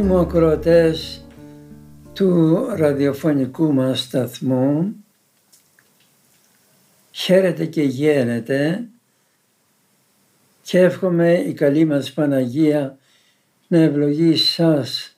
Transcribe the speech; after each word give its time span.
Αγαπητοί 0.00 0.18
μου 0.18 0.26
ακροατές 0.26 1.24
του 2.12 2.66
ραδιοφωνικού 2.76 3.72
μας 3.72 4.00
σταθμού, 4.00 4.94
χαίρετε 7.10 7.66
και 7.66 7.82
γέρετε 7.82 8.88
και 10.62 10.78
εύχομαι 10.78 11.32
η 11.32 11.52
καλή 11.52 11.84
μας 11.84 12.12
Παναγία 12.12 12.98
να 13.68 13.78
ευλογεί 13.78 14.36
σας 14.36 15.16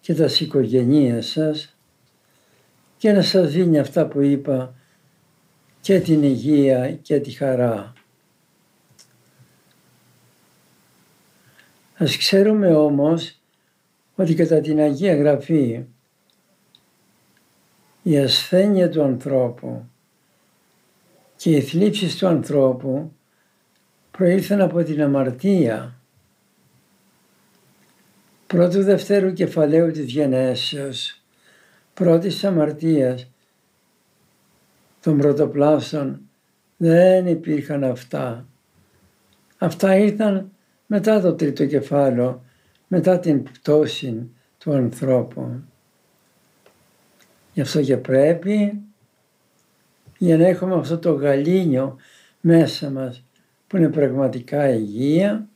και 0.00 0.14
τα 0.14 0.30
οικογένεια 0.40 1.22
σας 1.22 1.76
και 2.96 3.12
να 3.12 3.22
σας 3.22 3.50
δίνει 3.50 3.78
αυτά 3.78 4.06
που 4.06 4.20
είπα 4.20 4.74
και 5.80 6.00
την 6.00 6.22
υγεία 6.22 6.92
και 6.92 7.20
τη 7.20 7.30
χαρά. 7.30 7.92
Ας 11.96 12.16
ξέρουμε 12.16 12.74
όμως 12.74 13.35
ότι 14.16 14.34
κατά 14.34 14.60
την 14.60 14.80
Αγία 14.80 15.16
Γραφή 15.16 15.84
η 18.02 18.18
ασθένεια 18.18 18.90
του 18.90 19.02
ανθρώπου 19.02 19.84
και 21.36 21.50
οι 21.50 21.60
θλίψεις 21.60 22.16
του 22.16 22.26
ανθρώπου 22.26 23.12
προήλθαν 24.10 24.60
από 24.60 24.82
την 24.82 25.02
αμαρτία 25.02 25.94
πρώτου 28.46 28.82
δευτέρου 28.82 29.32
κεφαλαίου 29.32 29.90
της 29.90 30.04
γενέσεως, 30.04 31.22
πρώτης 31.94 32.44
αμαρτίας 32.44 33.30
των 35.02 35.18
πρωτοπλάστων 35.18 36.20
δεν 36.76 37.26
υπήρχαν 37.26 37.84
αυτά. 37.84 38.46
Αυτά 39.58 39.96
ήρθαν 39.96 40.50
μετά 40.86 41.20
το 41.20 41.34
τρίτο 41.34 41.66
κεφάλαιο, 41.66 42.44
μετά 42.88 43.18
την 43.18 43.42
πτώση 43.42 44.30
του 44.58 44.72
ανθρώπου. 44.72 45.62
Γι' 47.52 47.60
αυτό 47.60 47.82
και 47.82 47.96
πρέπει 47.96 48.80
για 50.18 50.36
να 50.36 50.46
έχουμε 50.46 50.74
αυτό 50.74 50.98
το 50.98 51.12
γαλήνιο 51.12 51.96
μέσα 52.40 52.90
μας 52.90 53.24
που 53.66 53.76
είναι 53.76 53.88
πραγματικά 53.88 54.68
υγεία. 54.68 55.48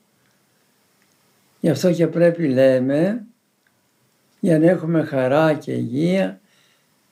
Γι' 1.61 1.71
αυτό 1.71 1.93
και 1.93 2.07
πρέπει 2.07 2.49
λέμε 2.49 3.25
για 4.41 4.59
να 4.59 4.67
έχουμε 4.67 5.03
χαρά 5.03 5.55
και 5.55 5.73
υγεία 5.73 6.41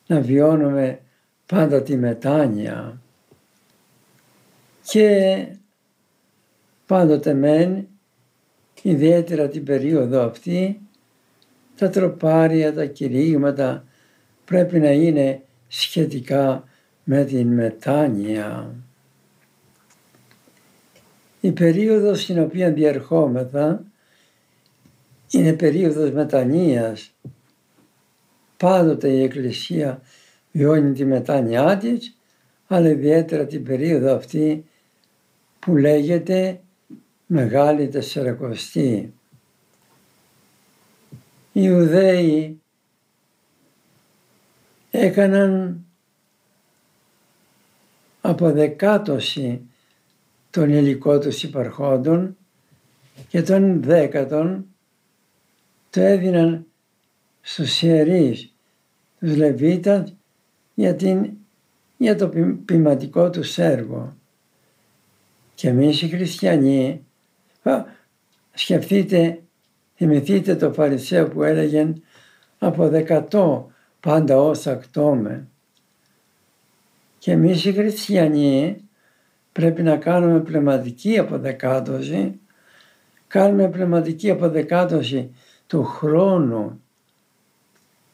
να 0.07 0.21
βιώνουμε 0.21 1.01
πάντα 1.47 1.83
τη 1.83 1.97
μετάνοια. 1.97 3.01
Και 4.83 5.47
πάντοτε 6.87 7.35
μεν, 7.35 7.89
ιδιαίτερα 8.83 9.49
την 9.49 9.65
περίοδο 9.65 10.23
αυτή, 10.23 10.81
τα 11.77 11.89
τροπάρια, 11.89 12.75
τα 12.75 12.85
κηρύγματα 12.85 13.85
πρέπει 14.45 14.79
να 14.79 14.91
είναι 14.91 15.43
σχετικά 15.69 16.65
με 17.05 17.25
την 17.25 17.55
μετάνοια. 17.55 18.75
Η 21.41 21.53
περίοδος 21.53 22.23
στην 22.23 22.41
οποία 22.41 22.73
διερχόμεθα 22.73 23.85
είναι 25.31 25.53
περίοδος 25.53 26.11
μετανοίας. 26.11 27.15
Πάντοτε 28.57 29.09
η 29.09 29.23
Εκκλησία 29.23 30.03
βιώνει 30.53 30.93
τη 30.93 31.05
μετάνοιά 31.05 31.77
της, 31.77 32.17
αλλά 32.67 32.89
ιδιαίτερα 32.89 33.47
την 33.47 33.65
περίοδο 33.65 34.15
αυτή 34.15 34.65
που 35.59 35.77
λέγεται 35.77 36.61
Μεγάλη 37.31 37.89
Τεσσαρακοστή. 37.89 39.15
Οι 41.53 41.61
Ιουδαίοι 41.63 42.61
έκαναν 44.91 45.81
αποδεκάτωση 48.21 49.61
των 50.51 50.71
υλικών 50.71 51.21
τους 51.21 51.43
υπαρχόντων 51.43 52.37
και 53.29 53.43
των 53.43 53.83
δέκατων 53.83 54.67
το 55.91 56.01
έδιναν 56.01 56.67
στους 57.41 57.83
ιερείς, 57.83 58.55
τους 59.19 59.37
Λεβίτας 59.37 60.15
για, 60.75 60.95
την, 60.95 61.31
για 61.97 62.17
το 62.17 62.29
ποιηματικό 62.65 63.31
τους 63.31 63.59
έργο. 63.59 64.17
Και 65.55 65.69
εμείς 65.69 66.03
οι 66.03 66.09
χριστιανοί, 66.09 67.03
σκεφτείτε, 68.53 69.43
θυμηθείτε 69.95 70.57
το 70.57 70.73
Φαρισαίο 70.73 71.29
που 71.29 71.43
έλεγε 71.43 71.93
από 72.59 72.89
δεκατό 72.89 73.71
πάντα 74.01 74.37
όσα 74.41 74.75
κτώμε. 74.75 75.49
Και 77.19 77.33
εμείς 77.33 77.65
οι 77.65 77.73
χριστιανοί 77.73 78.77
πρέπει 79.53 79.83
να 79.83 79.97
κάνουμε 79.97 80.41
πνευματική 80.41 81.19
αποδεκάτωση, 81.19 82.41
κάνουμε 83.27 83.69
πνευματική 83.69 84.31
αποδεκάτωση 84.31 85.35
του 85.67 85.85
χρόνου 85.85 86.83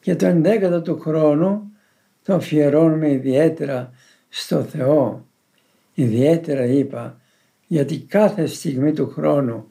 και 0.00 0.16
το 0.16 0.26
ενδέκατο 0.26 0.82
του 0.82 1.00
χρόνου 1.00 1.72
το 2.22 2.34
αφιερώνουμε 2.34 3.10
ιδιαίτερα 3.10 3.90
στο 4.28 4.62
Θεό. 4.62 5.26
Ιδιαίτερα 5.94 6.64
είπα, 6.64 7.20
γιατί 7.74 7.98
κάθε 7.98 8.46
στιγμή 8.46 8.92
του 8.92 9.08
χρόνου 9.08 9.70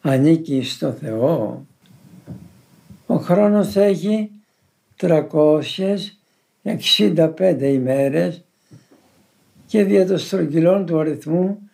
ανήκει 0.00 0.62
στο 0.62 0.92
Θεό. 0.92 1.66
Ο 3.06 3.16
χρόνος 3.16 3.76
έχει 3.76 4.30
365 5.00 5.16
ημέρες 7.60 8.44
και 9.66 9.84
δια 9.84 10.06
των 10.06 10.18
στρογγυλών 10.18 10.86
του 10.86 10.98
αριθμού 10.98 11.70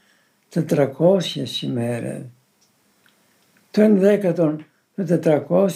400 0.55 0.93
ημέρες. 1.63 2.23
Το 3.71 3.83
ενδέκατο 3.83 4.57
το 4.95 5.21
400 5.49 5.69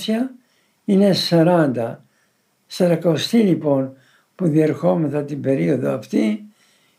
είναι 0.84 1.14
40. 1.30 1.96
Σαρακοστή 2.66 3.38
λοιπόν 3.38 3.96
που 4.34 4.46
διερχόμεθα 4.46 5.24
την 5.24 5.40
περίοδο 5.40 5.94
αυτή 5.94 6.44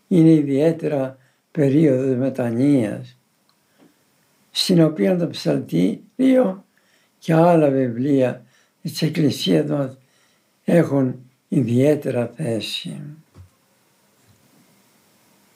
είναι 0.07 0.31
ιδιαίτερα 0.31 1.19
περίοδος 1.51 2.17
μετανοίας 2.17 3.17
στην 4.51 4.83
οποία 4.83 5.17
το 5.17 5.27
ψαλτήριο 5.27 6.65
και 7.19 7.33
άλλα 7.33 7.69
βιβλία 7.69 8.45
της 8.81 9.01
Εκκλησίας 9.01 9.69
μας 9.69 9.97
έχουν 10.63 11.15
ιδιαίτερα 11.47 12.31
θέση. 12.35 13.01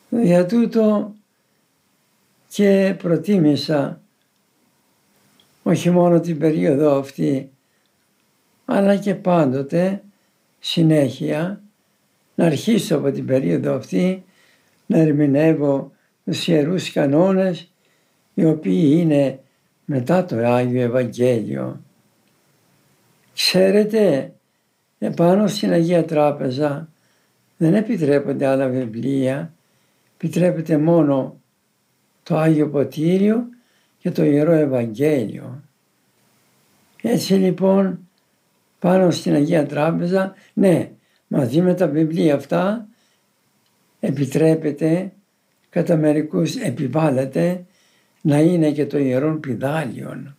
Για 0.09 0.45
τούτο 0.45 1.13
και 2.47 2.95
προτίμησα 2.97 4.01
όχι 5.63 5.89
μόνο 5.89 6.19
την 6.19 6.37
περίοδο 6.37 6.99
αυτή 6.99 7.49
αλλά 8.65 8.95
και 8.95 9.15
πάντοτε 9.15 10.03
συνέχεια 10.59 11.61
να 12.35 12.45
αρχίσω 12.45 12.95
από 12.95 13.11
την 13.11 13.25
περίοδο 13.25 13.75
αυτή 13.75 14.23
να 14.85 14.97
ερμηνεύω 14.97 15.91
τους 16.25 16.47
Ιερούς 16.47 16.91
Κανόνες 16.91 17.71
οι 18.33 18.45
οποίοι 18.45 18.97
είναι 18.99 19.39
μετά 19.85 20.25
το 20.25 20.37
Άγιο 20.37 20.81
Ευαγγέλιο. 20.81 21.81
Ξέρετε, 23.33 24.33
επάνω 24.99 25.47
στην 25.47 25.71
Αγία 25.71 26.05
Τράπεζα 26.05 26.89
δεν 27.57 27.73
επιτρέπονται 27.73 28.45
άλλα 28.45 28.67
βιβλία 28.67 29.55
επιτρέπεται 30.17 30.77
μόνο 30.77 31.41
το 32.23 32.37
Άγιο 32.37 32.69
Ποτήριο 32.69 33.47
και 33.97 34.11
το 34.11 34.23
Ιερό 34.23 34.51
Ευαγγέλιο. 34.51 35.63
Έτσι 37.01 37.33
λοιπόν 37.33 37.99
πάνω 38.79 39.11
στην 39.11 39.33
Αγία 39.33 39.65
Τράπεζα, 39.65 40.33
ναι, 40.53 40.91
μαζί 41.27 41.61
με 41.61 41.73
τα 41.73 41.87
βιβλία 41.87 42.35
αυτά 42.35 42.87
επιτρέπεται 44.05 45.11
κατά 45.69 45.97
μερικούς 45.97 46.55
επιβάλλεται 46.55 47.65
να 48.21 48.39
είναι 48.39 48.71
και 48.71 48.85
το 48.85 48.97
ιερόν 48.97 49.39
πιδάλιον. 49.39 50.35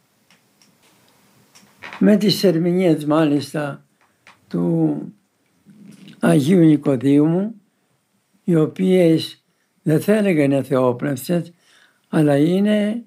Με 1.98 2.16
τις 2.16 2.44
ερμηνείες 2.44 3.04
μάλιστα 3.04 3.84
του 4.48 4.96
Αγίου 6.20 6.64
Νικοδίου 6.64 7.54
οι 8.44 8.56
οποίες 8.56 9.44
δεν 9.82 10.00
θα 10.00 10.12
έλεγα 10.14 10.42
είναι 10.42 10.62
θεόπνευστες 10.62 11.52
αλλά 12.08 12.36
είναι 12.36 13.04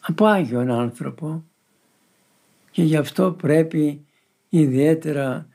από 0.00 0.26
Άγιον 0.26 0.70
άνθρωπο 0.70 1.44
και 2.70 2.82
γι' 2.82 2.96
αυτό 2.96 3.32
πρέπει 3.32 4.04
ιδιαίτερα 4.48 5.48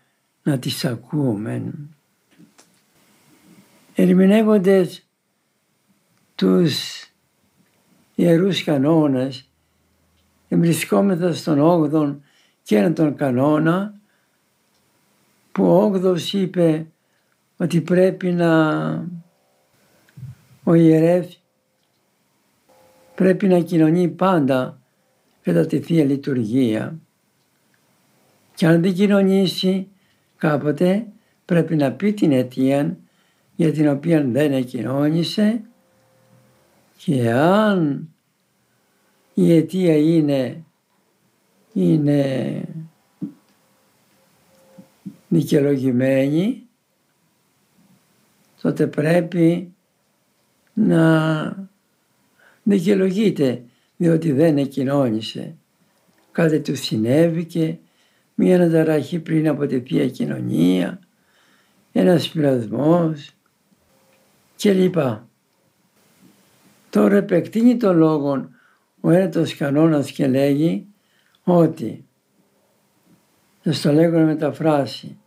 να 0.44 0.60
τις 0.60 0.86
ακούμε. 0.86 1.74
Ερμηνεύοντες 4.01 5.07
τους 6.36 7.04
ιερούς 8.16 8.63
κανόνες 8.63 9.50
βρισκόμεθα 10.50 11.34
στον 11.34 11.60
8ο 11.62 12.18
και 12.63 12.78
έναν 12.78 12.94
τον 12.94 13.16
κανόνα 13.16 14.00
που 15.51 15.66
ο 15.66 15.92
8ος 15.94 16.34
είπε 16.34 16.88
ότι 17.57 17.81
πρέπει 17.81 18.31
να 18.31 18.84
ο 20.63 20.74
ιερεύς 20.74 21.42
πρέπει 23.16 23.48
να 23.48 23.60
κοινωνεί 23.60 24.07
πάντα 24.07 24.81
κατά 25.42 25.66
τη 25.66 25.80
Θεία 25.80 26.04
Λειτουργία. 26.04 27.00
Και 28.56 28.68
αν 28.68 28.81
δεν 28.81 28.94
κοινωνήσει 28.94 29.88
κάποτε 30.38 31.07
πρέπει 31.45 31.75
να 31.75 31.92
πει 31.92 32.13
την 32.13 32.31
αιτία 32.31 32.98
για 33.60 33.72
την 33.72 33.88
οποία 33.90 34.24
δεν 34.24 34.54
εκοινώνησε 34.54 35.62
και 36.98 37.32
αν 37.32 38.10
η 39.34 39.54
αιτία 39.54 39.98
είναι, 39.98 40.64
είναι 41.74 42.62
δικαιολογημένη 45.28 46.68
τότε 48.62 48.88
πρέπει 48.88 49.74
να 50.74 51.70
δικαιολογείται 52.64 53.64
διότι 53.98 54.32
δεν 54.32 54.58
εκοινώνησε. 54.58 55.56
Κάτι 56.32 56.60
του 56.60 56.76
συνέβη 56.76 57.46
και 57.46 57.76
μία 58.36 58.56
αναταραχή 58.56 59.20
πριν 59.20 59.48
από 59.48 59.66
τη 59.66 59.80
Θεία 59.80 60.10
Κοινωνία, 60.10 61.00
ένας 61.92 62.30
πειρασμός 62.30 63.34
κλπ. 64.62 64.96
Τώρα 66.90 67.16
επεκτείνει 67.16 67.78
το 67.78 67.94
λόγο 67.94 68.50
ο 69.02 69.10
ένατος 69.10 69.56
κανόνας 69.56 70.12
και 70.12 70.28
λέγει 70.28 70.88
ότι 71.44 72.06
θα 73.62 73.72
στο 73.72 73.92
λέγω 73.92 74.18
να 74.18 74.26
μεταφράσει. 74.26 75.18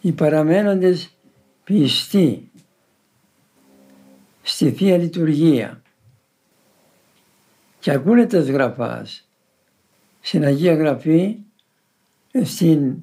Οι 0.00 0.12
παραμένοντες 0.12 1.14
πιστοί 1.64 2.50
στη 4.42 4.70
Θεία 4.70 4.96
Λειτουργία. 4.96 5.82
Και 7.78 7.90
ακούνε 7.90 8.26
τα 8.26 8.40
γραφάς. 8.40 9.28
Στην 10.20 10.44
Αγία 10.44 10.74
Γραφή, 10.74 11.38
στην 12.44 12.96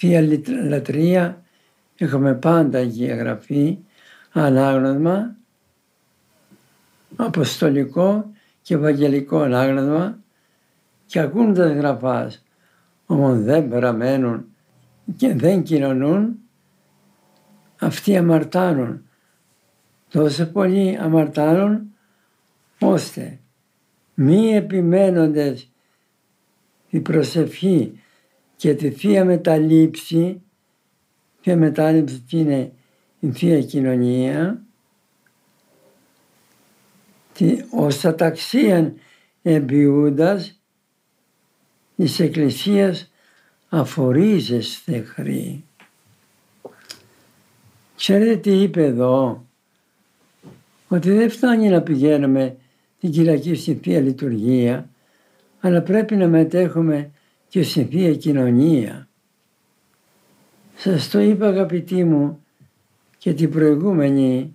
Θεία 0.00 0.22
Λατρεία 0.68 1.42
έχουμε 1.96 2.34
πάντα 2.34 2.78
Αγία 2.78 3.14
Γραφή, 3.14 3.78
ανάγνωσμα, 4.32 5.36
αποστολικό 7.16 8.30
και 8.62 8.74
ευαγγελικό 8.74 9.40
ανάγνωσμα 9.40 10.18
και 11.06 11.20
ακούν 11.20 11.54
τα 11.54 11.72
γραφάς, 11.72 12.44
όμως 13.06 13.38
δεν 13.38 13.68
παραμένουν 13.68 14.44
και 15.16 15.34
δεν 15.34 15.62
κοινωνούν, 15.62 16.38
αυτοί 17.78 18.16
αμαρτάνουν. 18.16 19.08
Τόσο 20.08 20.46
πολύ 20.46 20.98
αμαρτάνουν 21.00 21.94
ώστε 22.80 23.38
μη 24.14 24.54
επιμένοντες 24.54 25.70
η 26.88 27.00
προσευχή 27.00 28.00
και 28.60 28.74
τη 28.74 28.90
Θεία 28.90 29.24
Μεταλήψη, 29.24 30.40
Θεία 31.40 31.56
Μετάληψη 31.56 32.22
είναι 32.28 32.72
η 33.20 33.30
Θεία 33.30 33.62
Κοινωνία, 33.62 34.62
ως 37.70 38.04
αταξίαν 38.04 38.94
εμπιούντας 39.42 40.60
της 41.96 42.20
Εκκλησίας 42.20 43.10
αφορίζεσθε 43.68 45.00
χρή. 45.00 45.64
Ξέρετε 47.96 48.36
τι 48.36 48.62
είπε 48.62 48.84
εδώ, 48.84 49.46
ότι 50.88 51.10
δεν 51.10 51.30
φτάνει 51.30 51.68
να 51.68 51.82
πηγαίνουμε 51.82 52.56
την 53.00 53.10
Κυριακή 53.10 53.54
στη 53.54 53.74
Θεία 53.82 54.00
Λειτουργία, 54.00 54.88
αλλά 55.60 55.82
πρέπει 55.82 56.16
να 56.16 56.28
μετέχουμε 56.28 57.10
και 57.50 57.62
στη 57.62 57.84
Θεία 57.84 58.14
Κοινωνία. 58.14 59.08
Σας 60.76 61.08
το 61.10 61.18
είπα 61.20 61.46
αγαπητοί 61.46 62.04
μου 62.04 62.44
και 63.18 63.34
την 63.34 63.50
προηγούμενη 63.50 64.54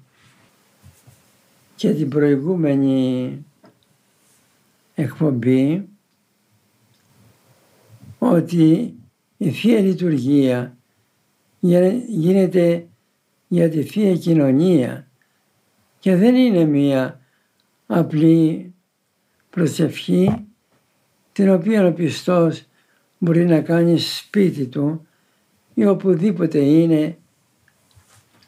και 1.76 1.94
την 1.94 2.10
προηγούμενη 2.10 3.46
εκπομπή 4.96 5.88
ότι 8.20 8.94
η 9.38 9.50
Θεία 9.52 9.80
Λειτουργία 9.80 10.78
γίνεται 12.08 12.88
για 13.48 13.70
τη 13.70 13.84
Θεία 13.84 14.18
Κοινωνία 14.18 15.08
και 16.00 16.16
δεν 16.16 16.36
είναι 16.36 16.66
μία 16.66 17.20
απλή 17.88 18.74
προσευχή 19.50 20.46
την 21.32 21.50
οποία 21.50 21.88
ο 21.88 21.92
πιστός 21.92 22.66
μπορεί 23.26 23.46
να 23.46 23.62
κάνει 23.62 23.98
σπίτι 24.00 24.66
του 24.66 25.08
ή 25.74 25.86
οπουδήποτε 25.86 26.60
είναι 26.60 27.18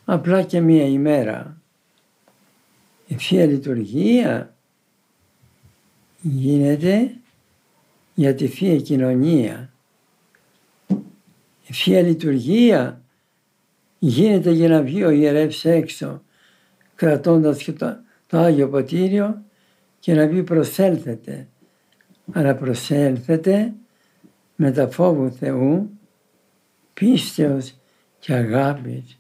απλά 0.05 0.43
και 0.43 0.59
μία 0.59 0.85
ημέρα. 0.85 1.61
Η 3.07 3.15
Θεία 3.15 3.45
Λειτουργία 3.45 4.55
γίνεται 6.21 7.15
για 8.13 8.35
τη 8.35 8.47
Θεία 8.47 8.77
Κοινωνία. 8.77 9.73
Η 11.67 11.73
Θεία 11.73 12.01
Λειτουργία 12.01 13.01
γίνεται 13.99 14.51
για 14.51 14.69
να 14.69 14.81
βγει 14.81 15.03
ο 15.03 15.09
ιερεύς 15.09 15.65
έξω 15.65 16.21
κρατώντας 16.95 17.63
και 17.63 17.71
το, 17.71 17.97
το 18.27 18.37
Άγιο 18.37 18.69
Ποτήριο 18.69 19.41
και 19.99 20.13
να 20.13 20.27
πει 20.27 20.43
προσέλθετε. 20.43 21.47
Αλλά 22.31 22.55
προσέλθετε 22.55 23.73
με 24.59 24.71
τα 24.71 24.89
φόβου 24.89 25.31
Θεού, 25.31 25.89
πίστεως 26.93 27.75
και 28.19 28.33
αγάπης. 28.33 29.19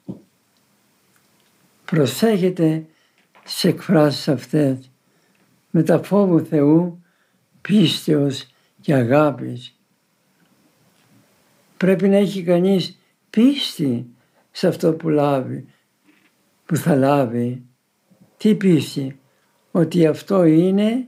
Προσέχετε 1.85 2.85
σε 3.43 3.67
εκφράσεις 3.67 4.27
αυτές 4.27 4.91
με 5.69 5.83
τα 5.83 6.03
φόβου 6.03 6.45
Θεού, 6.45 7.03
πίστεως 7.61 8.47
και 8.81 8.93
αγάπης. 8.93 9.79
Πρέπει 11.77 12.07
να 12.07 12.15
έχει 12.15 12.43
κανείς 12.43 12.99
πίστη 13.29 14.07
σε 14.51 14.67
αυτό 14.67 14.93
που 14.93 15.09
λάβει, 15.09 15.67
που 16.65 16.75
θα 16.75 16.95
λάβει 16.95 17.65
τι 18.37 18.55
πίστη, 18.55 19.19
ότι 19.71 20.07
αυτό 20.07 20.43
είναι 20.43 21.07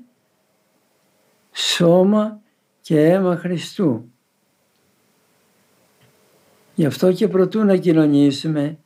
σώμα 1.52 2.42
και 2.82 3.02
αίμα 3.02 3.36
Χριστού. 3.36 4.12
Γι' 6.80 6.86
αυτό 6.86 7.14
και 7.14 7.28
προτού 7.28 7.64
να 7.64 7.78
κοινωνήσουμε, 7.78 8.78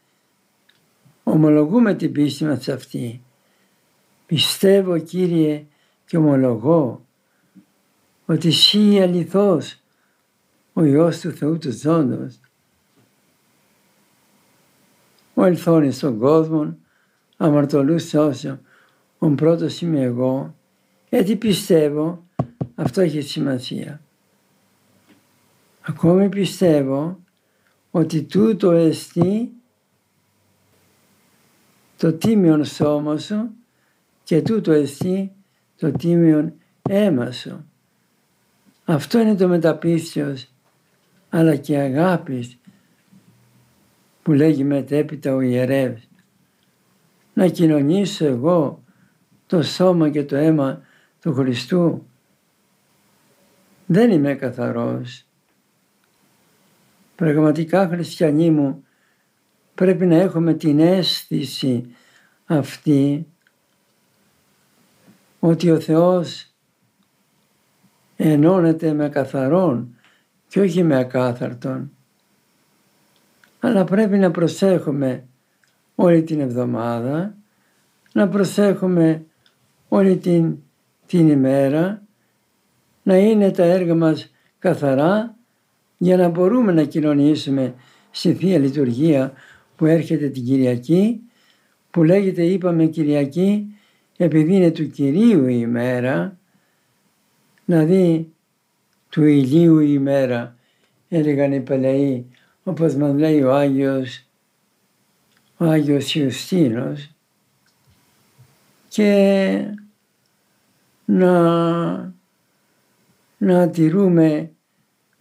ομολογούμε 1.24 1.94
την 1.94 2.12
πίστη 2.12 2.46
μας 2.46 2.68
αυτή. 2.68 3.22
Πιστεύω 4.26 4.98
Κύριε 4.98 5.66
και 6.06 6.18
ομολογώ 6.18 7.06
ότι 8.26 8.48
εσύ 8.48 9.00
αληθώς 9.02 9.80
ο 10.74 10.84
Υιός 10.84 11.20
του 11.20 11.32
Θεού 11.32 11.58
του 11.58 11.72
Ζώντος. 11.72 12.40
Ο 15.34 15.44
ελθόνης 15.46 15.96
στον 15.96 16.20
κόσμο 16.20 16.78
αμαρτωλούς 17.38 18.08
σώσεων. 18.08 18.62
Ο 19.18 19.30
πρώτος 19.30 19.82
είμαι 19.82 20.02
εγώ, 20.02 20.56
γιατί 21.10 21.36
πιστεύω, 21.36 22.24
αυτό 22.76 23.02
έχει 23.02 23.22
σημασία. 23.22 24.02
Ακόμη 25.82 26.30
πιστεύω 26.30 27.23
ότι 27.96 28.24
τούτο 28.24 28.72
εστί 28.72 29.52
το 31.98 32.14
τίμιον 32.14 32.66
σώμα 32.66 33.18
σου 33.18 33.50
και 34.24 34.42
τούτο 34.42 34.72
εστί 34.72 35.32
το 35.78 35.92
τίμιον 35.92 36.54
αίμα 36.82 37.32
σου. 37.32 37.66
Αυτό 38.86 39.20
είναι 39.20 39.36
το 39.36 39.48
μεταπίστιος 39.48 40.48
αλλά 41.30 41.56
και 41.56 41.78
αγάπης 41.78 42.58
που 44.24 44.32
λέγει 44.32 44.64
μετέπειτα 44.64 45.36
ο 45.36 45.42
ιερεύς. 45.42 46.08
Να 47.34 47.48
κοινωνήσω 47.48 48.26
εγώ 48.26 48.84
το 49.48 49.62
σώμα 49.62 50.10
και 50.10 50.24
το 50.24 50.36
αίμα 50.36 50.82
του 51.22 51.34
Χριστού. 51.34 52.06
Δεν 53.86 54.12
είμαι 54.12 54.36
καθαρός. 54.36 55.26
Πραγματικά 57.24 57.88
χριστιανοί 57.88 58.51
μου 58.51 58.84
πρέπει 59.75 60.06
να 60.06 60.15
έχουμε 60.15 60.53
την 60.53 60.80
αίσθηση 60.80 61.96
αυτή 62.46 63.27
ότι 65.39 65.72
ο 65.72 65.80
Θεός 65.80 66.53
ενώνεται 68.15 68.94
με 68.94 69.10
καθαρόν 69.10 69.96
και 70.48 70.60
όχι 70.60 70.84
με 70.84 70.98
ακάθαρτον. 70.98 71.92
Αλλά 73.60 73.84
πρέπει 73.84 74.18
να 74.18 74.32
προσέχουμε 74.32 75.27
όλη 75.96 76.24
την 76.24 76.39
εβδομάδα, 76.39 77.36
να 78.13 78.27
προσέχουμε 78.27 79.25
όλη 79.88 80.18
την, 80.18 80.58
την 81.06 81.30
ημέρα, 81.30 82.01
να 83.03 83.18
είναι 83.18 83.51
τα 83.51 83.63
έργα 83.63 83.96
μας 83.96 84.32
καθαρά 84.60 85.38
για 86.04 86.18
να 86.18 86.30
μπορούμε 86.30 86.72
να 86.72 86.84
κοινωνήσουμε 86.84 87.74
στη 88.12 88.34
Θεία 88.34 88.60
Λειτουργία 88.60 89.34
που 89.76 89.86
έρχεται 89.86 90.30
την 90.30 90.46
Κυριακή, 90.46 91.22
που 91.90 92.04
λέγεται 92.04 92.44
είπαμε 92.44 92.86
Κυριακή 92.86 93.76
επειδή 94.18 94.56
είναι 94.56 94.72
του 94.72 94.90
Κυρίου 94.90 95.48
η 95.48 95.58
ημέρα, 95.60 96.38
δηλαδή 97.66 98.34
του 99.10 99.24
ηλίου 99.24 99.80
η 99.80 99.88
ημέρα, 99.90 100.56
έλεγαν 101.10 101.54
οι 101.54 101.62
παλαιοί, 101.62 102.26
όπως 102.64 102.96
μας 102.96 103.14
λέει 103.14 103.42
ο 103.42 103.54
Άγιος, 103.54 104.26
ο 105.58 105.66
Άγιος 105.66 106.16
Ιουστίνος, 106.16 107.12
και 108.90 109.76
να, 111.06 112.14
να 113.38 113.70
τηρούμε 113.70 114.52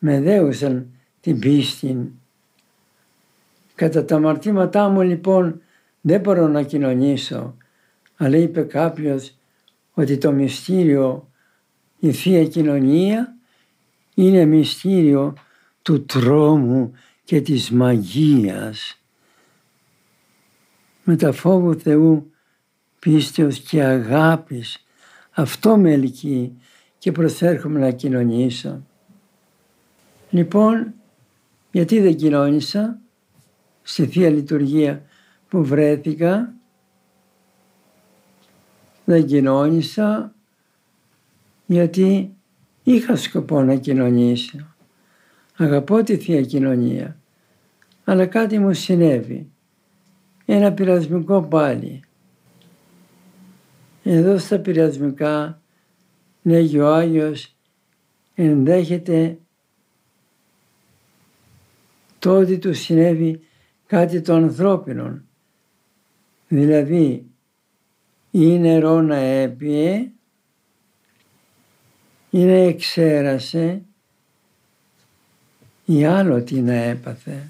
με 0.04 0.21
δέουσαν 0.21 0.90
την 1.21 1.38
πίστη. 1.38 2.12
Κατά 3.75 4.04
τα 4.04 4.16
αμαρτήματά 4.16 4.88
μου 4.88 5.00
λοιπόν 5.00 5.61
δεν 6.00 6.21
μπορώ 6.21 6.49
να 6.49 6.62
κοινωνήσω, 6.62 7.56
αλλά 8.16 8.37
είπε 8.37 8.62
κάποιος 8.62 9.37
ότι 9.92 10.18
το 10.18 10.32
μυστήριο, 10.32 11.28
η 11.99 12.12
Θεία 12.12 12.47
Κοινωνία 12.47 13.37
είναι 14.14 14.44
μυστήριο 14.44 15.35
του 15.82 16.04
τρόμου 16.04 16.92
και 17.25 17.40
της 17.40 17.71
μαγείας. 17.71 19.00
Με 21.04 21.16
τα 21.16 21.32
φόβου 21.32 21.75
Θεού, 21.75 22.32
πίστεως 22.99 23.59
και 23.59 23.82
αγάπης, 23.82 24.85
αυτό 25.30 25.76
με 25.76 25.92
ελκύει 25.92 26.56
και 26.99 27.12
προσέρχομαι 27.12 27.78
να 27.78 27.90
κοινωνήσω. 27.90 28.82
Λοιπόν, 30.33 30.95
γιατί 31.71 32.01
δεν 32.01 32.17
κοινώνησα 32.17 32.99
στη 33.83 34.07
Θεία 34.07 34.31
Λειτουργία 34.31 35.03
που 35.49 35.65
βρέθηκα, 35.65 36.55
δεν 39.05 39.27
κοινώνησα 39.27 40.35
γιατί 41.67 42.35
είχα 42.83 43.17
σκοπό 43.17 43.62
να 43.62 43.77
κοινωνήσω. 43.77 44.75
Αγαπώ 45.57 46.03
τη 46.03 46.17
Θεία 46.17 46.43
Κοινωνία, 46.43 47.17
αλλά 48.05 48.27
κάτι 48.27 48.59
μου 48.59 48.73
συνέβη. 48.73 49.51
Ένα 50.45 50.73
πειρασμικό 50.73 51.43
πάλι. 51.43 52.01
Εδώ 54.03 54.39
στα 54.39 54.59
πειρασμικά 54.59 55.61
λέγει 56.43 56.79
ο 56.79 56.95
Άγιος 56.95 57.57
ενδέχεται 58.35 59.37
το 62.23 62.37
ότι 62.38 62.59
του 62.59 62.75
συνέβη 62.75 63.41
κάτι 63.87 64.21
το 64.21 64.35
ανθρώπινο. 64.35 65.21
Δηλαδή 66.49 67.26
ή 68.31 68.59
νερό 68.59 69.00
να 69.00 69.17
έπιε 69.17 70.11
ή 72.31 72.45
να 72.45 72.52
εξέρασε 72.52 73.83
ή 75.85 76.05
άλλο 76.05 76.43
τι 76.43 76.61
να 76.61 76.73
έπαθε. 76.73 77.49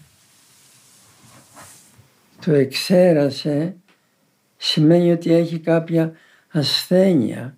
Το 2.45 2.52
εξέρασε 2.52 3.76
σημαίνει 4.57 5.12
ότι 5.12 5.33
έχει 5.33 5.59
κάποια 5.59 6.12
ασθένεια, 6.49 7.57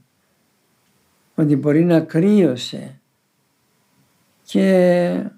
ότι 1.34 1.56
μπορεί 1.56 1.84
να 1.84 2.00
κρύωσε 2.00 3.00
και 4.44 5.30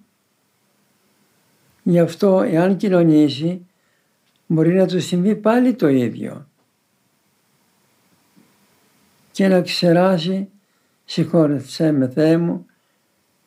γι' 1.89 1.99
αυτό 2.01 2.41
εάν 2.41 2.77
κοινωνήσει 2.77 3.67
μπορεί 4.47 4.75
να 4.75 4.87
του 4.87 5.01
συμβεί 5.01 5.37
πάλι 5.37 5.75
το 5.75 5.89
ίδιο. 5.89 6.49
Και 9.33 9.49
να 9.49 9.61
ξεράσει, 9.61 10.49
συγχώρεσέ 11.05 11.93
με 11.93 12.09
Θεέ 12.09 12.37
μου, 12.37 12.67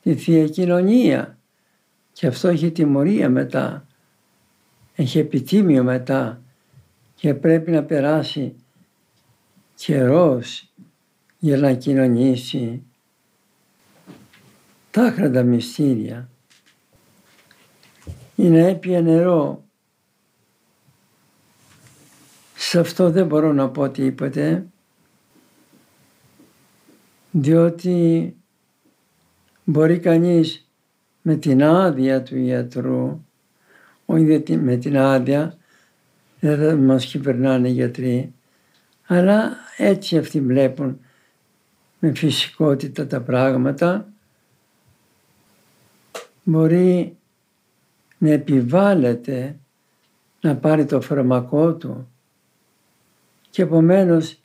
τη 0.02 0.16
Θεία 0.16 0.48
Κοινωνία. 0.48 1.38
Και 2.14 2.28
αυτό 2.28 2.48
έχει 2.48 2.72
τιμωρία 2.72 3.30
μετά, 3.30 3.88
έχει 4.96 5.20
επιτίμιο 5.20 5.84
μετά. 5.84 6.42
Και 7.16 7.34
πρέπει 7.34 7.72
να 7.72 7.84
περάσει 7.84 8.56
καιρός 9.76 10.74
για 11.40 11.58
να 11.58 11.74
κοινωνήσει. 11.74 12.84
Τα 14.92 15.04
άχραντα 15.04 15.44
μυστήρια. 15.44 16.30
Είναι 18.40 18.68
έπια 18.70 19.02
νερό. 19.02 19.64
Σε 22.56 22.80
αυτό 22.80 23.12
δεν 23.12 23.26
μπορώ 23.26 23.54
να 23.54 23.70
πω 23.70 23.90
τίποτε, 23.90 24.66
διότι 27.32 28.36
μπορεί 29.64 30.00
κανείς 30.00 30.70
με 31.22 31.36
την 31.36 31.64
άδεια 31.64 32.24
του 32.24 32.38
ιατρού, 32.38 33.26
όχι 34.06 34.58
με 34.58 34.76
την 34.76 34.98
άδεια, 34.98 35.58
δεν 36.40 36.58
θα 36.58 36.76
μας 36.76 37.06
κυβερνάνε 37.06 37.70
οι 37.70 37.72
γιατροί, 37.72 38.34
αλλά 39.06 39.58
έτσι 39.78 40.18
αυτοί 40.18 40.42
βλέπουν 40.42 41.00
με 42.00 42.14
φυσικότητα 42.16 43.08
τα 43.08 43.22
πράγματα, 43.22 44.08
μπορεί 46.44 47.14
να 48.20 48.30
επιβάλλεται 48.30 49.56
να 50.42 50.56
πάρει 50.56 50.86
το 50.86 51.02
φαρμακό 51.02 51.74
του 51.74 52.08
και 53.50 53.62
επομένως 53.62 54.40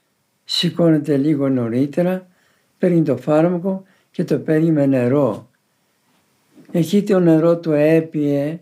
σηκώνεται 0.44 1.16
λίγο 1.16 1.48
νωρίτερα, 1.48 2.26
παίρνει 2.78 3.02
το 3.02 3.16
φάρμακο 3.16 3.82
και 4.10 4.24
το 4.24 4.38
παίρνει 4.38 4.70
με 4.70 4.86
νερό. 4.86 5.50
Εκεί 6.72 7.02
το 7.02 7.20
νερό 7.20 7.58
του 7.58 7.72
έπιε 7.72 8.60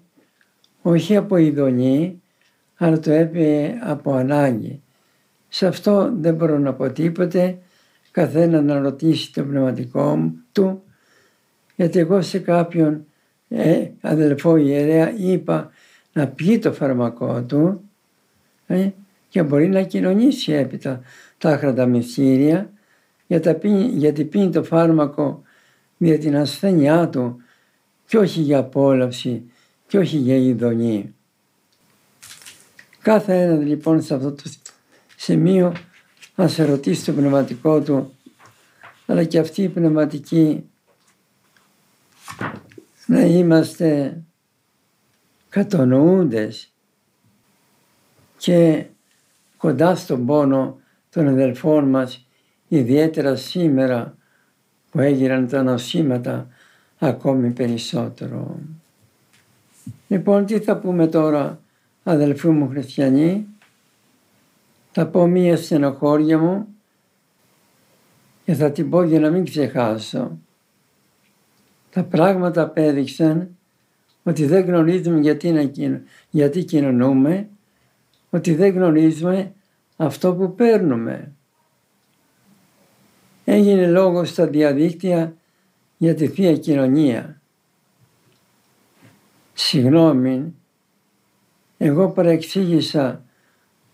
όχι 0.82 1.16
από 1.16 1.36
ειδονή, 1.36 2.22
αλλά 2.76 2.98
το 2.98 3.10
έπιε 3.10 3.78
από 3.82 4.14
ανάγκη. 4.14 4.82
Σε 5.48 5.66
αυτό 5.66 6.12
δεν 6.16 6.34
μπορώ 6.34 6.58
να 6.58 6.74
πω 6.74 6.92
τίποτε, 6.92 7.58
καθένα 8.10 8.62
να 8.62 8.78
ρωτήσει 8.78 9.32
το 9.32 9.42
πνευματικό 9.42 10.32
του, 10.52 10.82
γιατί 11.76 11.98
εγώ 11.98 12.22
σε 12.22 12.38
κάποιον 12.38 13.06
ε, 13.54 13.90
αδελφό 14.00 14.56
ιερέα 14.56 15.12
είπα 15.16 15.70
να 16.12 16.26
πιει 16.28 16.58
το 16.58 16.72
φαρμακό 16.72 17.42
του 17.42 17.80
ε, 18.66 18.88
και 19.28 19.42
μπορεί 19.42 19.68
να 19.68 19.82
κοινωνήσει 19.82 20.52
έπειτα 20.52 21.00
τα 21.38 21.50
άχραντα 21.50 21.86
μυστήρια 21.86 22.70
γιατί 23.92 24.24
πίνει 24.24 24.50
το 24.50 24.62
φάρμακο 24.62 25.42
για 25.96 26.18
την 26.18 26.36
ασθένειά 26.36 27.08
του 27.08 27.42
και 28.06 28.18
όχι 28.18 28.40
για 28.40 28.58
απόλαυση 28.58 29.42
και 29.86 29.98
όχι 29.98 30.16
για 30.16 30.36
ειδονή. 30.36 31.14
Κάθε 33.02 33.42
ένας 33.42 33.64
λοιπόν 33.64 34.02
σε 34.02 34.14
αυτό 34.14 34.32
το 34.32 34.42
σημείο 35.16 35.72
να 36.34 36.50
ερωτήσει 36.56 37.04
το 37.04 37.12
πνευματικό 37.12 37.80
του 37.80 38.12
αλλά 39.06 39.24
και 39.24 39.38
αυτή 39.38 39.62
η 39.62 39.68
πνευματική 39.68 40.64
να 43.12 43.20
είμαστε 43.20 44.20
κατονοούντες 45.48 46.72
και 48.36 48.86
κοντά 49.56 49.94
στον 49.94 50.26
πόνο 50.26 50.80
των 51.10 51.28
αδελφών 51.28 51.88
μας, 51.88 52.26
ιδιαίτερα 52.68 53.36
σήμερα 53.36 54.16
που 54.90 55.00
έγιναν 55.00 55.48
τα 55.48 55.62
νοσήματα 55.62 56.48
ακόμη 56.98 57.50
περισσότερο. 57.50 58.58
Λοιπόν, 60.08 60.46
τι 60.46 60.60
θα 60.60 60.76
πούμε 60.76 61.06
τώρα, 61.06 61.60
αδελφοί 62.02 62.48
μου 62.48 62.68
χριστιανοί, 62.68 63.46
θα 64.92 65.06
πω 65.06 65.26
μία 65.26 65.56
στενοχώρια 65.56 66.38
μου 66.38 66.66
και 68.44 68.54
θα 68.54 68.72
την 68.72 68.90
πω 68.90 69.02
για 69.02 69.20
να 69.20 69.30
μην 69.30 69.44
ξεχάσω. 69.44 70.38
Τα 71.92 72.04
πράγματα 72.04 72.62
απέδειξαν 72.62 73.56
ότι 74.22 74.46
δεν 74.46 74.64
γνωρίζουμε 74.64 75.20
γιατί, 75.20 75.72
γιατί 76.30 76.64
κοινωνούμε, 76.64 77.48
ότι 78.30 78.54
δεν 78.54 78.74
γνωρίζουμε 78.74 79.52
αυτό 79.96 80.34
που 80.34 80.54
παίρνουμε. 80.54 81.32
Έγινε 83.44 83.86
λόγος 83.86 84.28
στα 84.28 84.46
διαδίκτυα 84.46 85.36
για 85.96 86.14
τη 86.14 86.28
Θεία 86.28 86.56
Κοινωνία. 86.56 87.40
Συγγνώμη, 89.52 90.54
εγώ 91.78 92.10
παρεξήγησα 92.10 93.24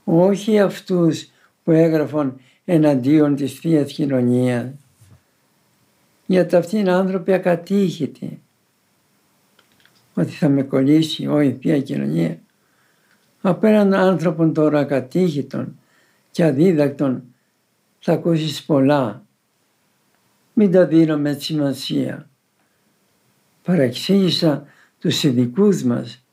όχι 0.04 0.60
αυτούς 0.60 1.30
που 1.64 1.70
έγραφαν 1.70 2.40
εναντίον 2.64 3.36
της 3.36 3.52
Θείας 3.52 3.92
Κοινωνίας, 3.92 4.70
γιατί 6.30 6.56
αυτοί 6.56 6.78
είναι 6.78 6.92
άνθρωποι 6.92 7.32
ακατήχητοι, 7.32 8.42
ότι 10.14 10.30
θα 10.30 10.48
με 10.48 10.62
κολλήσει 10.62 11.26
όχι 11.26 11.48
η 11.48 11.58
Θεία 11.60 11.80
Κοινωνία. 11.80 12.38
Απέναν 13.40 13.94
άνθρωπων 13.94 14.52
τώρα 14.52 14.78
ακατήχητων 14.78 15.78
και 16.30 16.44
αδίδακτων 16.44 17.22
θα 17.98 18.12
ακούσεις 18.12 18.64
πολλά. 18.64 19.26
Μην 20.52 20.70
τα 20.72 20.86
δίνω 20.86 21.18
με 21.18 21.32
σημασία. 21.32 22.28
Παραξήγησα 23.64 24.66
τους 24.98 25.22
ειδικούς 25.22 25.82
μας 25.82 26.24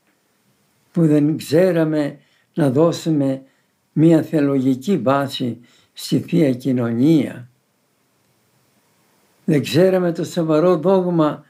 που 0.92 1.06
δεν 1.06 1.36
ξέραμε 1.36 2.18
να 2.54 2.70
δώσουμε 2.70 3.42
μια 3.92 4.22
θεολογική 4.22 4.98
βάση 4.98 5.60
στη 5.92 6.18
Θεία 6.18 6.52
Κοινωνία. 6.52 7.48
Δεν 9.48 9.62
ξέραμε 9.62 10.12
το 10.12 10.24
σοβαρό 10.24 10.76
δόγμα 10.76 11.44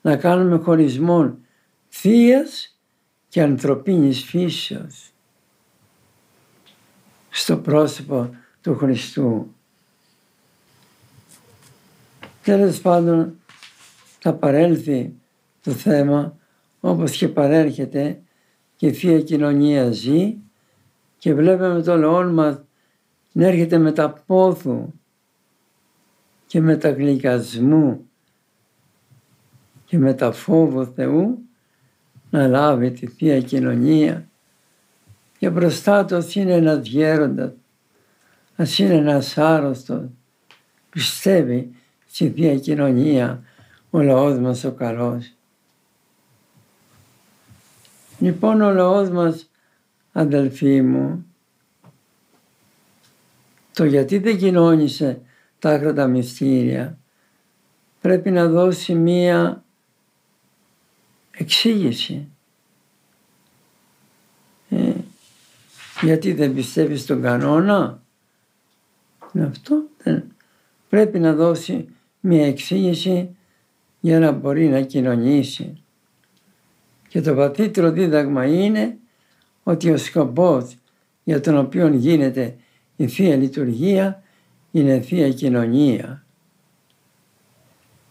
να 0.00 0.16
κάνουμε 0.16 0.56
χωρισμό 0.56 1.38
θείας 1.88 2.78
και 3.28 3.42
ανθρωπίνης 3.42 4.24
φύσεως 4.24 5.12
στο 7.30 7.56
πρόσωπο 7.56 8.34
του 8.60 8.76
Χριστού. 8.76 9.54
Τέλος 12.42 12.80
πάντων 12.80 13.34
θα 14.18 14.34
παρέλθει 14.34 15.14
το 15.62 15.70
θέμα 15.70 16.36
όπως 16.80 17.16
και 17.16 17.28
παρέρχεται 17.28 18.20
και 18.76 18.86
η 18.86 18.92
Θεία 18.92 19.20
Κοινωνία 19.20 19.90
ζει 19.90 20.36
και 21.18 21.34
βλέπουμε 21.34 21.82
το 21.82 21.96
λαό 21.96 22.22
μας 22.24 22.60
να 23.32 23.46
έρχεται 23.46 23.78
με 23.78 23.92
τα 23.92 24.12
πόθου 24.26 24.92
και 26.50 26.60
με 26.60 26.76
τα 26.76 26.90
γλυκασμού 26.90 28.08
και 29.84 29.98
με 29.98 30.14
τα 30.14 30.32
φόβο 30.32 30.86
Θεού 30.86 31.38
να 32.30 32.46
λάβει 32.46 32.90
τη 32.90 33.06
Θεία 33.06 33.40
Κοινωνία 33.40 34.28
και 35.38 35.50
μπροστά 35.50 36.04
του 36.04 36.24
είναι 36.34 36.52
ένας 36.52 36.86
γέροντας, 36.86 37.52
ας 38.56 38.78
είναι 38.78 38.94
ένας 38.94 39.38
άρρωστος, 39.38 40.04
πιστεύει 40.90 41.74
στη 42.06 42.30
Θεία 42.30 42.58
Κοινωνία 42.58 43.42
ο 43.90 44.00
λαός 44.00 44.38
μας 44.38 44.64
ο 44.64 44.72
καλός. 44.72 45.32
Λοιπόν 48.18 48.60
ο 48.60 48.72
λαός 48.72 49.10
μας 49.10 49.50
αδελφοί 50.12 50.82
μου 50.82 51.26
το 53.72 53.84
γιατί 53.84 54.18
δεν 54.18 54.38
κοινώνησε 54.38 55.20
τα 55.60 55.70
άκρα 55.70 56.06
μυστήρια 56.06 56.98
πρέπει 58.00 58.30
να 58.30 58.48
δώσει 58.48 58.94
μία 58.94 59.64
εξήγηση. 61.30 62.28
Ε, 64.68 64.92
γιατί 66.02 66.32
δεν 66.32 66.54
πιστεύει 66.54 66.96
στον 66.96 67.22
κανόνα; 67.22 68.02
Αυτό 69.34 69.82
δεν. 70.02 70.24
Πρέπει 70.88 71.18
να 71.18 71.34
δώσει 71.34 71.88
μία 72.20 72.46
εξήγηση 72.46 73.36
για 74.00 74.18
να 74.18 74.32
μπορεί 74.32 74.68
να 74.68 74.80
κοινωνήσει. 74.80 75.82
Και 77.08 77.20
το 77.20 77.34
βαθύτερο 77.34 77.90
δίδαγμα 77.90 78.46
είναι 78.46 78.96
ότι 79.62 79.90
ο 79.90 79.96
σκοπός 79.96 80.76
για 81.24 81.40
τον 81.40 81.58
οποίο 81.58 81.88
γίνεται 81.88 82.56
η 82.96 83.08
Θεία 83.08 83.36
Λειτουργία 83.36 84.22
είναι 84.70 85.00
Θεία 85.00 85.32
Κοινωνία. 85.32 86.24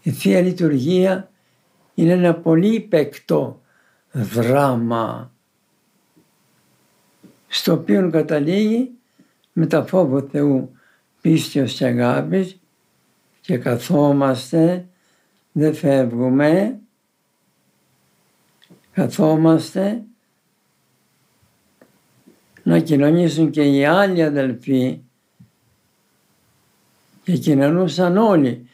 Η 0.01 0.11
Θεία 0.11 0.41
Λειτουργία 0.41 1.31
είναι 1.95 2.11
ένα 2.11 2.35
πολύ 2.35 2.79
παικτό 2.79 3.61
δράμα 4.11 5.31
στο 7.47 7.73
οποίο 7.73 8.09
καταλήγει 8.09 8.91
με 9.53 9.65
τα 9.65 9.85
φόβο 9.85 10.21
Θεού 10.21 10.71
πίστεως 11.21 11.73
και 11.73 11.85
αγάπης 11.85 12.59
και 13.41 13.57
καθόμαστε, 13.57 14.87
δεν 15.51 15.73
φεύγουμε, 15.73 16.79
καθόμαστε 18.91 20.03
να 22.63 22.79
κοινωνήσουν 22.79 23.49
και 23.49 23.63
οι 23.63 23.85
άλλοι 23.85 24.23
αδελφοί 24.23 25.01
και 27.29 27.37
κοινωνούσαν 27.37 28.17
όλοι 28.17 28.67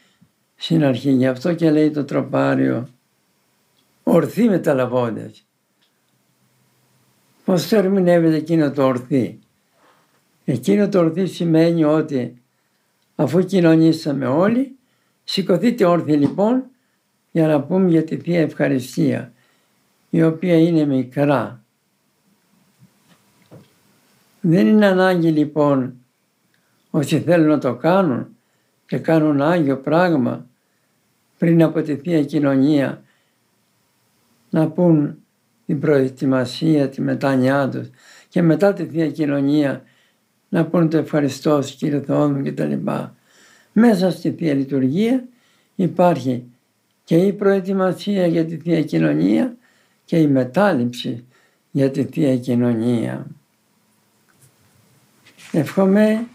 στην 0.56 0.84
αρχή. 0.84 1.10
Γι' 1.10 1.26
αυτό 1.26 1.54
και 1.54 1.70
λέει 1.70 1.90
το 1.90 2.04
τροπάριο 2.04 2.88
ορθοί 4.02 4.48
μεταλαβώντες. 4.48 5.46
Πώς 7.44 7.68
το 7.68 7.76
ερμηνεύεται 7.76 8.36
εκείνο 8.36 8.70
το 8.70 8.84
ορθή; 8.84 9.38
Εκείνο 10.44 10.88
το 10.88 10.98
ορθή 10.98 11.26
σημαίνει 11.26 11.84
ότι 11.84 12.42
αφού 13.14 13.44
κοινωνήσαμε 13.44 14.26
όλοι, 14.26 14.76
σηκωθείτε 15.24 15.84
όρθιοι 15.84 16.16
λοιπόν 16.18 16.64
για 17.30 17.46
να 17.46 17.62
πούμε 17.62 17.88
για 17.88 18.04
τη 18.04 18.16
Θεία 18.16 18.40
Ευχαριστία, 18.40 19.32
η 20.10 20.22
οποία 20.22 20.58
είναι 20.58 20.84
μικρά. 20.84 21.64
Δεν 24.40 24.66
είναι 24.66 24.86
ανάγκη 24.86 25.30
λοιπόν 25.30 25.94
όσοι 26.90 27.20
θέλουν 27.20 27.46
να 27.46 27.58
το 27.58 27.74
κάνουν 27.74 28.35
και 28.86 28.98
κάνουν 28.98 29.42
Άγιο 29.42 29.76
πράγμα 29.76 30.46
πριν 31.38 31.62
από 31.62 31.82
τη 31.82 31.96
Θεία 31.96 32.24
Κοινωνία 32.24 33.02
να 34.50 34.68
πούν 34.68 35.18
την 35.66 35.80
προετοιμασία, 35.80 36.88
τη 36.88 37.00
μετάνιά 37.00 37.68
τους 37.68 37.90
και 38.28 38.42
μετά 38.42 38.72
τη 38.72 38.86
Θεία 38.86 39.10
Κοινωνία 39.10 39.82
να 40.48 40.66
πούν 40.66 40.88
το 40.88 40.96
ευχαριστώ 40.96 41.62
σου 41.62 41.76
Κύριε 41.76 42.00
Θεό 42.00 42.28
μου 42.28 42.42
λοιπά. 42.56 43.14
Μέσα 43.72 44.10
στη 44.10 44.30
Θεία 44.30 44.54
Λειτουργία 44.54 45.24
υπάρχει 45.74 46.44
και 47.04 47.16
η 47.16 47.32
προετοιμασία 47.32 48.26
για 48.26 48.44
τη 48.44 48.56
Θεία 48.56 48.82
Κοινωνία 48.82 49.56
και 50.04 50.18
η 50.18 50.26
μετάληψη 50.26 51.24
για 51.70 51.90
τη 51.90 52.04
Θεία 52.04 52.36
Κοινωνία. 52.36 53.26
Εύχομαι 55.52 56.26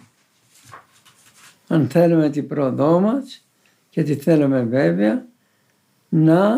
αν 1.72 1.90
θέλουμε 1.90 2.30
την 2.30 2.48
πρόοδό 2.48 3.00
μας 3.00 3.48
και 3.90 4.04
τη 4.04 4.16
θέλουμε 4.16 4.64
βέβαια 4.64 5.26
να, 6.10 6.58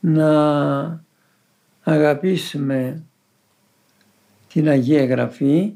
να 0.00 1.04
αγαπήσουμε 1.82 3.02
την 4.48 4.68
Αγία 4.68 5.04
Γραφή, 5.04 5.72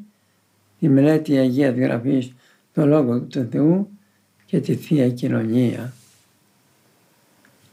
τη 0.79 0.89
μελέτη 0.89 1.39
Αγίας 1.39 1.75
Γραφής, 1.75 2.33
το 2.73 2.87
Λόγο 2.87 3.21
του 3.21 3.49
Θεού 3.51 3.89
και 4.47 4.61
τη 4.61 4.75
Θεία 4.75 5.11
Κοινωνία. 5.11 5.93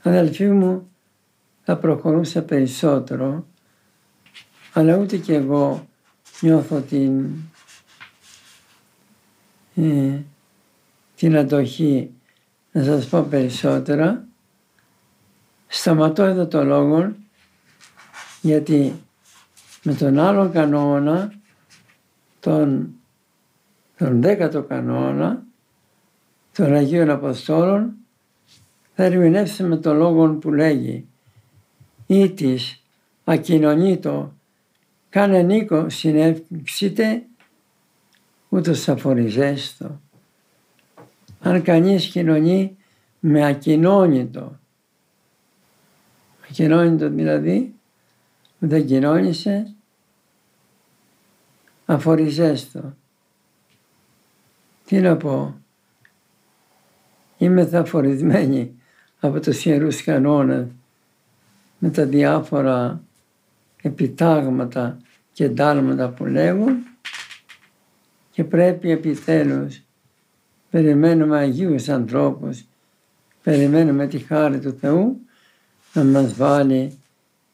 Αδελφοί 0.02 0.48
μου, 0.48 0.92
θα 1.64 1.78
προχωρούσα 1.78 2.42
περισσότερο, 2.42 3.48
αλλά 4.74 4.98
ούτε 4.98 5.18
και 5.18 5.34
εγώ 5.34 5.88
νιώθω 6.42 6.82
την 6.82 7.26
ε, 9.78 10.24
την 11.16 11.38
αντοχή 11.38 12.12
να 12.72 12.84
σας 12.84 13.08
πω 13.08 13.22
περισσότερα. 13.30 14.28
Σταματώ 15.68 16.24
εδώ 16.24 16.48
το 16.48 16.64
λόγο 16.64 17.16
Γιατί 18.42 18.94
με 19.84 19.94
τον 19.94 20.20
άλλο 20.20 20.50
κανόνα, 20.50 21.34
τον, 22.40 22.90
τον 23.98 24.22
δέκατο 24.22 24.64
κανόνα 24.64 25.44
των 26.54 26.74
Αγίων 26.74 27.10
Αποστόλων, 27.10 27.94
θα 28.96 29.04
ερμηνεύσουμε 29.04 29.78
το 29.78 29.94
λόγο 29.94 30.30
που 30.30 30.52
λέγει 30.52 31.08
ή 32.06 32.30
της 32.30 32.84
ακοινωνήτω 33.24 34.34
κάνε 35.10 35.42
νίκο 35.42 35.88
συνεύξετε 38.48 38.56
ούτως 38.58 38.90
αφοριζέστο. 38.90 40.02
Αν 41.40 41.62
κανείς 41.62 42.08
κοινωνεί 42.08 42.78
με 43.20 43.46
ακοινώνητο, 43.46 44.60
ακοινώνητο 46.50 47.10
δηλαδή, 47.10 47.74
που 48.60 48.68
δεν 48.68 48.86
κοινώνησε, 48.86 49.74
αφοριζέστο. 51.86 52.96
Τι 54.86 55.00
να 55.00 55.18
πω, 55.18 55.56
είμαι 57.38 57.66
θα 57.66 57.80
αφορισμένη 57.80 58.76
από 59.20 59.40
τους 59.40 59.66
Ιερούς 59.66 60.04
Κανόνες 60.04 60.68
με 61.80 61.90
τα 61.90 62.06
διάφορα 62.06 63.02
επιτάγματα 63.82 64.98
και 65.34 65.44
εντάλματα 65.44 66.10
που 66.10 66.26
λέγουν 66.26 66.86
και 68.38 68.44
πρέπει 68.44 68.92
επιτέλους 68.92 69.82
περιμένουμε 70.70 71.38
Αγίους 71.38 71.90
ανθρώπους, 71.90 72.66
περιμένουμε 73.44 74.08
τη 74.08 74.18
χάρη 74.18 74.60
του 74.60 74.78
Θεού 74.80 75.20
να 75.94 76.04
μας 76.04 76.34
βάλει 76.34 77.00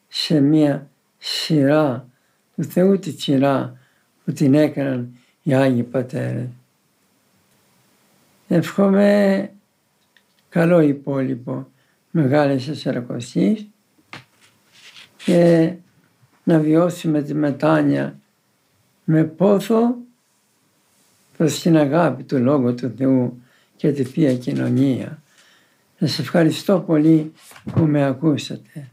σε 0.07 0.39
μία 0.39 0.87
σειρά 1.17 2.07
του 2.55 2.63
Θεού 2.63 2.99
τη 2.99 3.11
σειρά 3.11 3.77
που 4.25 4.31
την 4.31 4.53
έκαναν 4.53 5.17
οι 5.43 5.53
Άγιοι 5.53 5.83
Πατέρες. 5.83 6.47
Εύχομαι 8.47 9.51
καλό 10.49 10.81
υπόλοιπο 10.81 11.67
Μεγάλης 12.11 12.69
Ασσαρακοστής 12.69 13.67
και 15.17 15.73
να 16.43 16.59
βιώσουμε 16.59 17.21
τη 17.21 17.33
μετάνοια 17.33 18.19
με 19.03 19.23
πόθο 19.23 19.95
προς 21.37 21.59
την 21.59 21.77
αγάπη 21.77 22.23
του 22.23 22.37
Λόγου 22.37 22.75
του 22.75 22.93
Θεού 22.97 23.41
και 23.75 23.91
τη 23.91 24.03
Θεία 24.03 24.35
Κοινωνία. 24.35 25.21
Σας 25.99 26.19
ευχαριστώ 26.19 26.79
πολύ 26.79 27.31
που 27.73 27.85
με 27.85 28.05
ακούσατε. 28.05 28.92